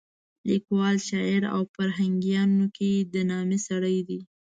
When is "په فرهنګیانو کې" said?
1.65-2.91